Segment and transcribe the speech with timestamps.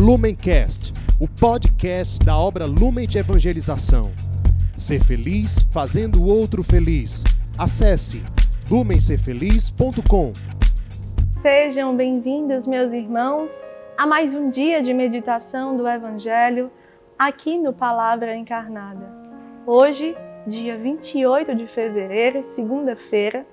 [0.00, 4.12] Lumencast, o podcast da obra Lumen de Evangelização.
[4.74, 7.22] Ser feliz fazendo o outro feliz.
[7.58, 8.24] Acesse
[8.70, 10.32] lumencerfeliz.com.
[11.42, 13.50] Sejam bem-vindos, meus irmãos,
[13.94, 16.70] a mais um dia de meditação do Evangelho
[17.18, 19.06] aqui no Palavra Encarnada.
[19.66, 23.46] Hoje, dia 28 de fevereiro, segunda-feira,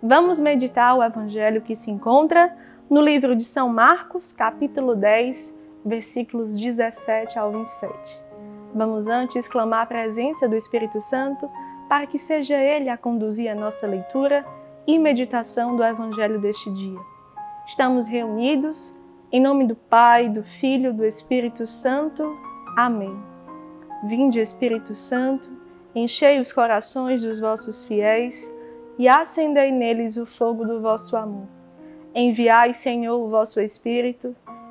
[0.00, 2.56] vamos meditar o Evangelho que se encontra
[2.88, 5.57] no livro de São Marcos, capítulo 10,
[5.88, 8.22] versículos 17 ao 27.
[8.74, 11.50] Vamos antes clamar a presença do Espírito Santo
[11.88, 14.44] para que seja Ele a conduzir a nossa leitura
[14.86, 17.00] e meditação do Evangelho deste dia.
[17.66, 18.96] Estamos reunidos
[19.30, 22.24] em nome do Pai, do Filho, do Espírito Santo.
[22.76, 23.14] Amém.
[24.04, 25.50] Vinde, Espírito Santo,
[25.94, 28.54] enchei os corações dos vossos fiéis
[28.98, 31.46] e acendei neles o fogo do vosso amor.
[32.14, 34.34] Enviai, Senhor, o vosso Espírito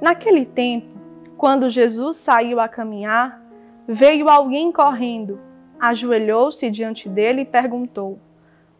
[0.00, 0.88] Naquele tempo,
[1.36, 3.40] quando Jesus saiu a caminhar,
[3.86, 5.38] veio alguém correndo,
[5.78, 8.18] ajoelhou-se diante dele e perguntou: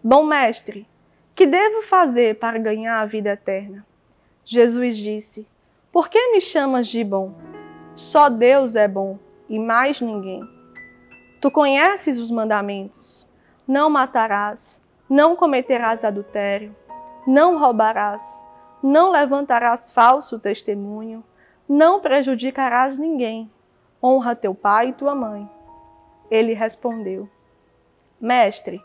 [0.03, 0.89] Bom mestre,
[1.35, 3.85] que devo fazer para ganhar a vida eterna?
[4.45, 5.47] Jesus disse:
[5.93, 7.35] Por que me chamas de bom?
[7.95, 10.43] Só Deus é bom e mais ninguém.
[11.41, 13.29] Tu conheces os mandamentos:
[13.69, 16.75] Não matarás, não cometerás adultério,
[17.27, 18.23] não roubarás
[18.83, 21.23] não levantarás falso testemunho,
[21.69, 23.51] não prejudicarás ninguém.
[24.03, 25.49] Honra teu pai e tua mãe.
[26.31, 27.29] Ele respondeu:
[28.21, 28.83] Mestre,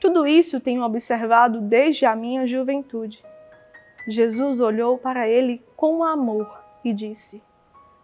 [0.00, 3.22] tudo isso tenho observado desde a minha juventude.
[4.08, 7.40] Jesus olhou para ele com amor e disse: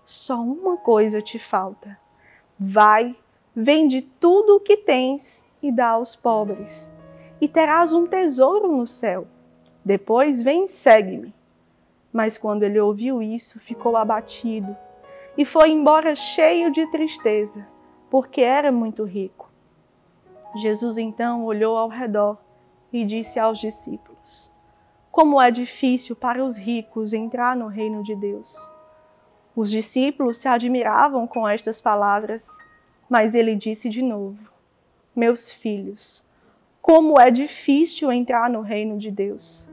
[0.04, 1.98] Só uma coisa te falta.
[2.58, 3.16] Vai,
[3.54, 6.92] vende tudo o que tens e dá aos pobres,
[7.40, 9.26] e terás um tesouro no céu
[9.84, 11.34] depois vem e segue-me.
[12.12, 14.76] Mas quando ele ouviu isso, ficou abatido
[15.36, 17.66] e foi embora cheio de tristeza,
[18.10, 19.50] porque era muito rico.
[20.56, 22.36] Jesus então olhou ao redor
[22.92, 24.52] e disse aos discípulos:
[25.10, 28.54] Como é difícil para os ricos entrar no reino de Deus.
[29.56, 32.46] Os discípulos se admiravam com estas palavras,
[33.08, 34.38] mas ele disse de novo:
[35.16, 36.22] Meus filhos,
[36.82, 39.71] como é difícil entrar no reino de Deus.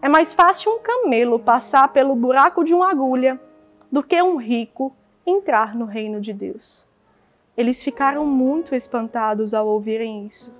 [0.00, 3.40] É mais fácil um camelo passar pelo buraco de uma agulha
[3.90, 4.94] do que um rico
[5.26, 6.86] entrar no reino de Deus.
[7.56, 10.56] Eles ficaram muito espantados ao ouvirem isso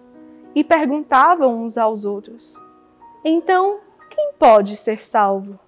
[0.55, 2.61] e perguntavam uns aos outros:
[3.25, 3.79] Então,
[4.11, 5.59] quem pode ser salvo?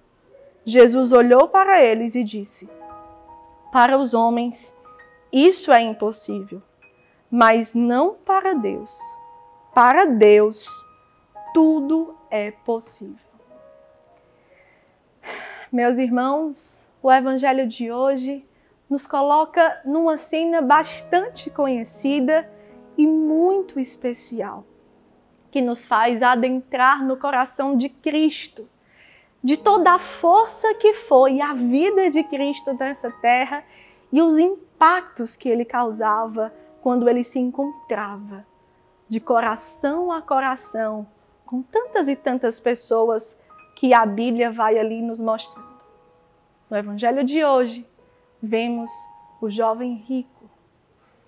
[0.65, 2.69] Jesus olhou para eles e disse:
[3.71, 4.77] Para os homens,
[5.31, 6.61] isso é impossível,
[7.31, 8.99] mas não para Deus.
[9.73, 10.67] Para Deus,
[11.53, 13.30] tudo é possível.
[15.71, 18.45] Meus irmãos, o Evangelho de hoje
[18.89, 22.45] nos coloca numa cena bastante conhecida
[22.97, 24.65] e muito especial,
[25.49, 28.67] que nos faz adentrar no coração de Cristo,
[29.41, 33.63] de toda a força que foi a vida de Cristo nessa terra
[34.11, 38.45] e os impactos que ele causava quando ele se encontrava
[39.07, 41.07] de coração a coração
[41.45, 43.39] com tantas e tantas pessoas
[43.81, 45.67] que a Bíblia vai ali nos mostrando.
[46.69, 47.83] No Evangelho de hoje,
[48.39, 48.91] vemos
[49.41, 50.47] o jovem rico.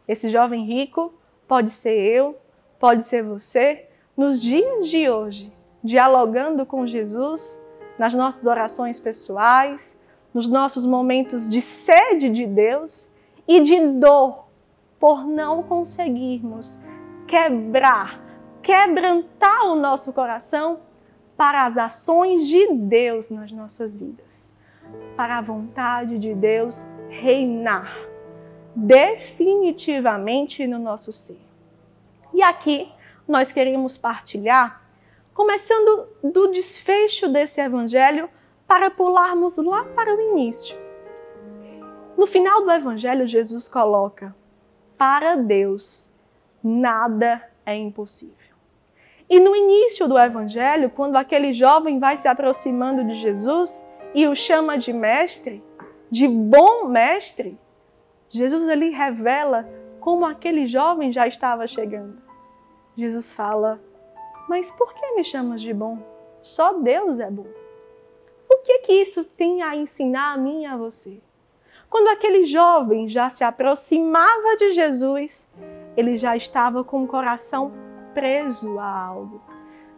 [0.07, 1.11] Esse jovem rico
[1.47, 2.37] pode ser eu,
[2.79, 5.51] pode ser você, nos dias de hoje,
[5.83, 7.59] dialogando com Jesus,
[7.97, 9.97] nas nossas orações pessoais,
[10.31, 13.11] nos nossos momentos de sede de Deus
[13.47, 14.45] e de dor
[14.99, 16.79] por não conseguirmos
[17.27, 18.21] quebrar,
[18.61, 20.92] quebrantar o nosso coração
[21.43, 24.49] para as ações de Deus nas nossas vidas,
[25.17, 27.93] para a vontade de Deus reinar
[28.73, 31.41] definitivamente no nosso ser.
[32.33, 32.89] E aqui
[33.27, 34.83] nós queremos partilhar,
[35.33, 38.29] começando do desfecho desse evangelho,
[38.65, 40.77] para pularmos lá para o início.
[42.17, 44.33] No final do evangelho, Jesus coloca:
[44.97, 46.09] para Deus
[46.63, 48.42] nada é impossível.
[49.33, 53.83] E no início do Evangelho, quando aquele jovem vai se aproximando de Jesus
[54.13, 55.63] e o chama de mestre,
[56.11, 57.57] de bom mestre,
[58.29, 59.67] Jesus ali revela
[59.99, 62.21] como aquele jovem já estava chegando.
[62.95, 63.81] Jesus fala:
[64.47, 65.97] Mas por que me chamas de bom?
[66.39, 67.47] Só Deus é bom.
[68.47, 71.19] O que que isso tem a ensinar a mim e a você?
[71.89, 75.49] Quando aquele jovem já se aproximava de Jesus,
[75.97, 77.71] ele já estava com o coração
[78.13, 79.41] preso a algo.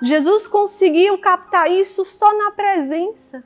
[0.02, 3.44] Jesus conseguiu captar isso só na presença.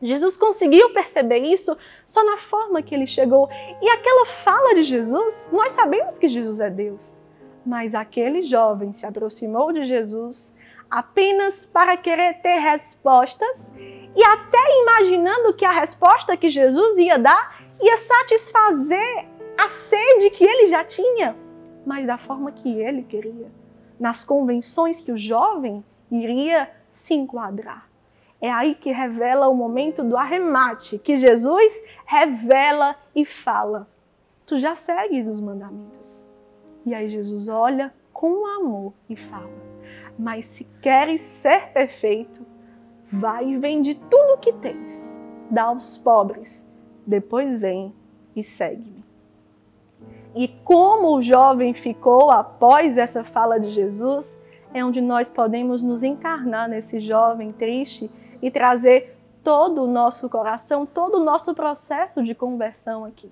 [0.00, 1.76] Jesus conseguiu perceber isso
[2.06, 3.48] só na forma que ele chegou.
[3.82, 7.20] E aquela fala de Jesus, nós sabemos que Jesus é Deus.
[7.66, 10.56] Mas aquele jovem se aproximou de Jesus
[10.90, 17.62] apenas para querer ter respostas e até imaginando que a resposta que Jesus ia dar
[17.80, 19.26] ia satisfazer
[19.56, 21.36] a sede que ele já tinha,
[21.84, 23.50] mas da forma que ele queria,
[23.98, 27.88] nas convenções que o jovem iria se enquadrar.
[28.40, 31.72] É aí que revela o momento do arremate, que Jesus
[32.06, 33.88] revela e fala:
[34.46, 36.24] Tu já segues os mandamentos.
[36.86, 39.50] E aí Jesus olha com amor e fala:
[40.18, 42.46] Mas se queres ser perfeito,
[43.12, 46.64] vai e vende tudo o que tens, dá aos pobres,
[47.06, 47.92] depois vem
[48.36, 49.07] e segue-me.
[50.34, 54.38] E como o jovem ficou após essa fala de Jesus,
[54.72, 58.10] é onde nós podemos nos encarnar nesse jovem triste
[58.42, 63.30] e trazer todo o nosso coração, todo o nosso processo de conversão aqui.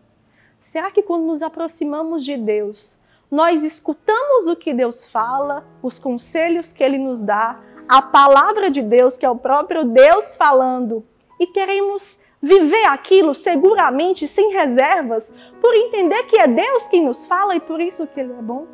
[0.60, 3.00] Será que quando nos aproximamos de Deus,
[3.30, 8.82] nós escutamos o que Deus fala, os conselhos que Ele nos dá, a palavra de
[8.82, 11.04] Deus, que é o próprio Deus falando,
[11.38, 17.56] e queremos viver aquilo seguramente, sem reservas, por entender que é Deus quem nos fala
[17.56, 18.66] e por isso que Ele é bom?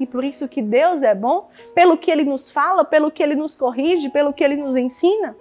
[0.00, 1.50] E por isso que Deus é bom?
[1.74, 5.36] Pelo que Ele nos fala, pelo que Ele nos corrige, pelo que Ele nos ensina?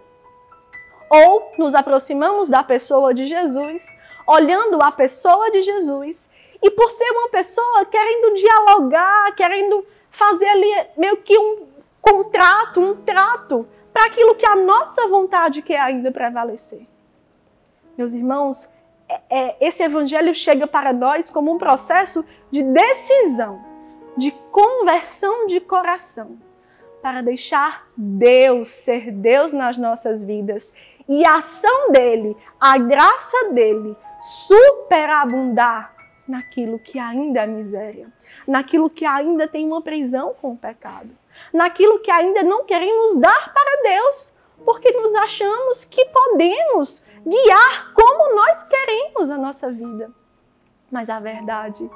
[1.09, 3.85] Ou nos aproximamos da pessoa de Jesus,
[4.27, 6.17] olhando a pessoa de Jesus,
[6.61, 11.67] e por ser uma pessoa querendo dialogar, querendo fazer ali meio que um
[12.01, 16.87] contrato, um trato, para aquilo que a nossa vontade quer ainda prevalecer.
[17.97, 18.69] Meus irmãos,
[19.09, 23.59] é, é, esse evangelho chega para nós como um processo de decisão,
[24.15, 26.37] de conversão de coração,
[27.01, 30.71] para deixar Deus ser Deus nas nossas vidas.
[31.09, 35.95] E a ação dele, a graça dele, superabundar
[36.27, 38.07] naquilo que ainda é miséria,
[38.45, 41.09] naquilo que ainda tem uma prisão com o pecado,
[41.51, 48.35] naquilo que ainda não queremos dar para Deus, porque nos achamos que podemos guiar como
[48.35, 50.11] nós queremos a nossa vida.
[50.91, 51.89] Mas a verdade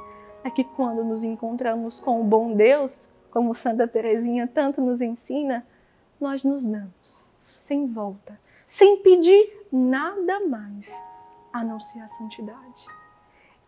[0.44, 5.66] é que quando nos encontramos com o bom Deus, como Santa Teresinha tanto nos ensina,
[6.20, 7.30] nós nos damos
[7.60, 8.40] sem volta
[8.72, 10.90] sem pedir nada mais
[11.52, 12.88] a não ser a santidade.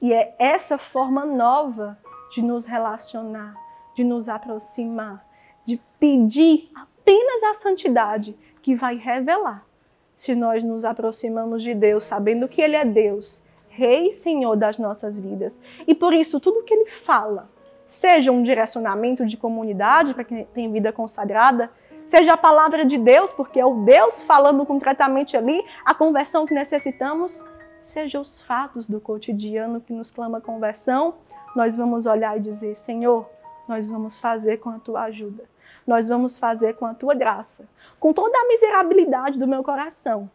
[0.02, 2.00] E é essa forma nova
[2.34, 3.54] de nos relacionar,
[3.94, 5.22] de nos aproximar,
[5.66, 9.66] de pedir apenas a santidade que vai revelar
[10.16, 14.78] se nós nos aproximamos de Deus, sabendo que Ele é Deus, Rei e Senhor das
[14.78, 15.54] nossas vidas.
[15.88, 17.50] E por isso, tudo que Ele fala,
[17.86, 21.70] seja um direcionamento de comunidade para quem tem vida consagrada,
[22.06, 26.54] seja a palavra de Deus, porque é o Deus falando concretamente ali, a conversão que
[26.54, 27.44] necessitamos,
[27.82, 31.16] seja os fatos do cotidiano que nos clama conversão,
[31.56, 33.30] nós vamos olhar e dizer: Senhor,
[33.68, 35.44] nós vamos fazer com a tua ajuda,
[35.86, 37.68] nós vamos fazer com a tua graça,
[38.00, 40.30] com toda a miserabilidade do meu coração.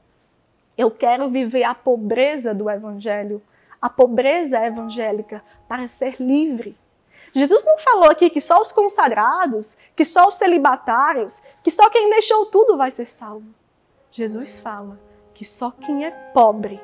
[0.77, 3.43] Eu quero viver a pobreza do Evangelho,
[3.81, 6.77] a pobreza evangélica, para ser livre
[7.35, 12.11] Jesus não falou aqui que só os consagrados, que só os celibatários, que só quem
[12.11, 13.47] deixou tudo vai ser salvo.
[14.11, 14.99] Jesus fala
[15.35, 16.81] que só quem é pobre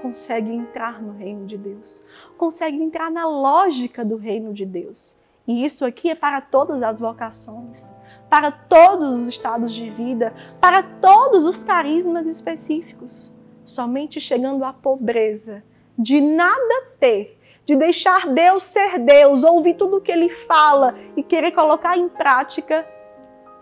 [0.00, 2.02] consegue entrar no reino de Deus,
[2.38, 5.18] consegue entrar na lógica do reino de Deus.
[5.50, 7.92] E isso aqui é para todas as vocações,
[8.28, 13.36] para todos os estados de vida, para todos os carismas específicos.
[13.64, 15.64] Somente chegando à pobreza
[15.98, 21.22] de nada ter de deixar Deus ser Deus, ouvir tudo o que Ele fala e
[21.24, 22.86] querer colocar em prática,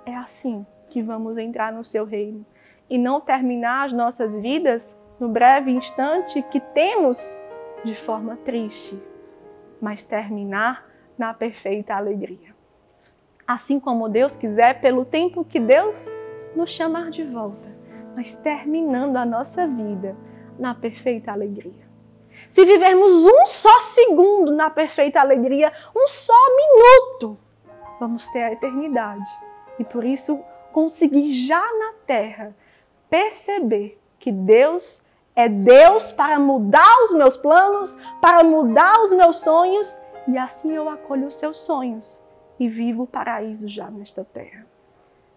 [0.05, 2.45] é assim que vamos entrar no seu reino.
[2.91, 7.19] E não terminar as nossas vidas no breve instante que temos
[7.83, 9.03] de forma triste,
[9.81, 10.88] mas terminar
[11.19, 12.55] na perfeita alegria.
[13.47, 16.09] Assim como Deus quiser, pelo tempo que Deus
[16.55, 17.69] nos chamar de volta,
[18.15, 20.17] mas terminando a nossa vida
[20.59, 21.89] na perfeita alegria.
[22.49, 27.39] Se vivermos um só segundo na perfeita alegria, um só minuto,
[27.99, 29.29] vamos ter a eternidade.
[29.79, 30.39] E por isso
[30.73, 32.55] conseguir já na terra
[33.11, 35.03] perceber que Deus
[35.39, 39.87] É Deus para mudar os meus planos, para mudar os meus sonhos,
[40.29, 42.23] e assim eu acolho os seus sonhos
[42.61, 44.67] e vivo o paraíso já nesta terra.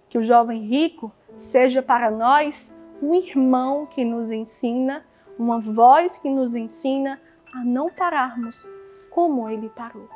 [0.09, 5.05] Que o jovem rico seja para nós um irmão que nos ensina,
[5.39, 7.21] uma voz que nos ensina
[7.53, 8.69] a não pararmos
[9.09, 10.09] como ele parou,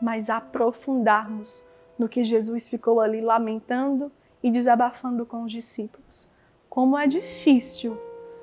[0.00, 6.30] mas aprofundarmos no que Jesus ficou ali lamentando e desabafando com os discípulos.
[6.70, 7.98] Como é difícil,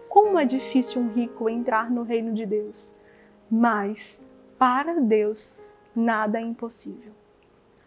[0.09, 2.91] como é difícil um rico entrar no reino de Deus.
[3.49, 4.22] Mas
[4.63, 5.59] para Deus
[5.93, 7.11] nada é impossível.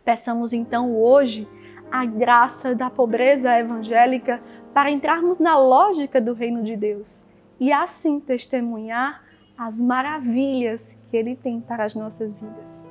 [0.04, 1.48] Peçamos então hoje
[1.90, 4.42] a graça da pobreza evangélica
[4.74, 7.24] para entrarmos na lógica do reino de Deus
[7.58, 9.24] e assim testemunhar
[9.56, 12.90] as maravilhas que Ele tem para as nossas vidas.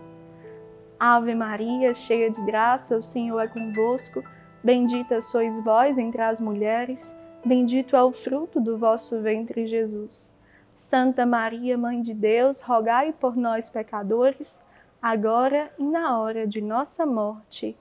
[1.00, 4.24] Ave Maria, cheia de graça, o Senhor é convosco.
[4.63, 7.15] Bendita sois vós entre as mulheres,
[7.46, 10.35] bendito é o fruto do vosso ventre, Jesus.
[10.77, 14.60] Santa Maria, Mãe de Deus, rogai por nós, pecadores,
[15.01, 17.75] agora e na hora de nossa morte.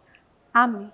[0.53, 0.91] Amém.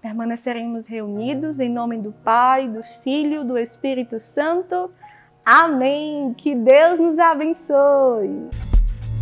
[0.00, 4.90] Permaneceremos reunidos em nome do Pai, do Filho, do Espírito Santo.
[5.44, 6.34] Amém.
[6.34, 8.48] Que Deus nos abençoe.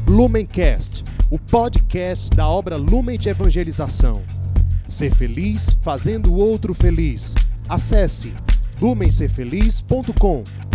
[0.09, 4.23] Lumencast, o podcast da obra Lumen de Evangelização.
[4.89, 7.35] Ser feliz fazendo o outro feliz.
[7.69, 8.35] Acesse
[8.81, 10.70] lumencerfeliz.com.